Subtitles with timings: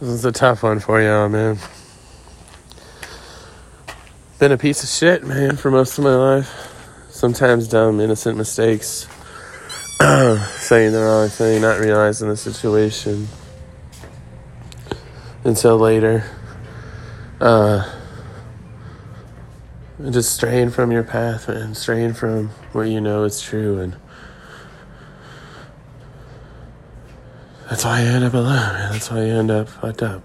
[0.00, 1.58] This is a tough one for y'all, man.
[4.38, 6.72] Been a piece of shit, man, for most of my life.
[7.10, 9.08] Sometimes dumb, innocent mistakes.
[9.98, 13.26] Saying the wrong thing, not realizing the situation
[15.42, 16.22] until later.
[17.40, 17.92] Uh,
[20.10, 23.96] just straying from your path and straying from what you know is true and
[27.68, 28.92] that's why you end up alone man.
[28.92, 30.22] that's why you end up fucked up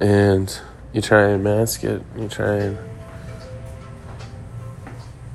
[0.00, 0.60] and
[0.92, 2.78] you try and mask it you try and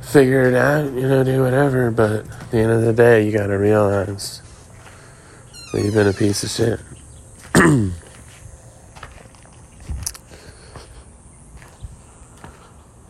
[0.01, 3.31] figure it out you know do whatever but at the end of the day you
[3.31, 4.41] gotta realize
[5.73, 6.79] that you've been a piece of shit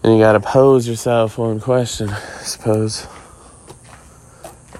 [0.08, 3.06] And you gotta pose yourself one question, I suppose.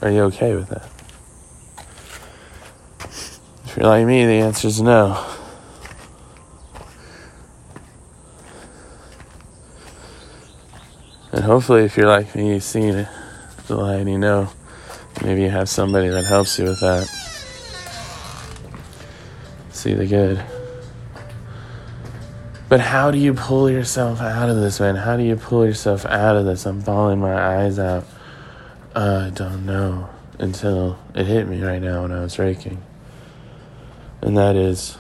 [0.02, 0.97] Are you okay with that?
[3.78, 5.24] If you're like me, the answer is no.
[11.32, 13.08] And hopefully, if you're like me, you've seen it,
[13.68, 14.50] the light, and you know,
[15.24, 17.06] maybe you have somebody that helps you with that.
[19.70, 20.44] See the good.
[22.70, 24.96] But how do you pull yourself out of this, man?
[24.96, 26.66] How do you pull yourself out of this?
[26.66, 28.06] I'm bawling my eyes out.
[28.96, 32.82] I don't know until it hit me right now when I was raking.
[34.22, 34.98] And that is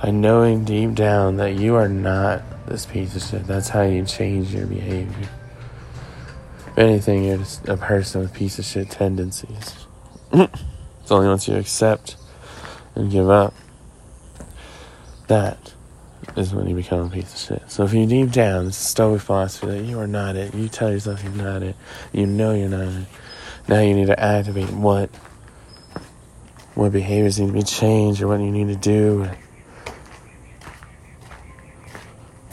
[0.00, 3.46] by knowing deep down that you are not this piece of shit.
[3.46, 5.28] That's how you change your behavior.
[6.68, 9.86] If anything, you're just a person with piece of shit tendencies.
[10.32, 12.16] it's only once you accept
[12.94, 13.54] and give up
[15.30, 15.74] that
[16.36, 17.70] is when you become a piece of shit.
[17.70, 20.54] So if you deep down, it's a Stoic philosophy that you are not it.
[20.54, 21.76] You tell yourself you're not it.
[22.12, 23.06] You know you're not it.
[23.68, 25.10] Now you need to activate what
[26.74, 29.28] what behaviors need to be changed or what you need to do.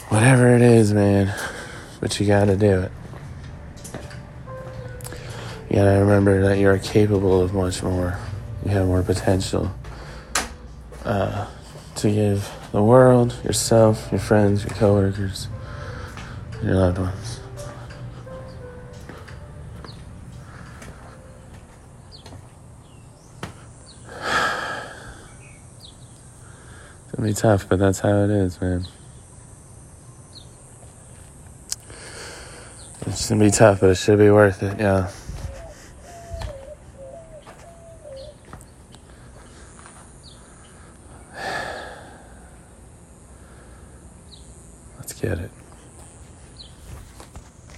[0.08, 1.34] Whatever it is, man.
[2.00, 2.92] But you gotta do it.
[5.68, 8.18] You gotta remember that you are capable of much more.
[8.64, 9.70] You have more potential
[11.04, 11.46] uh,
[11.96, 15.48] to give the world, yourself, your friends, your coworkers,
[16.62, 17.40] your loved ones.
[27.08, 28.84] It's gonna be tough, but that's how it is, man.
[33.06, 35.10] It's gonna be tough, but it should be worth it, yeah.
[44.98, 45.50] Let's get it.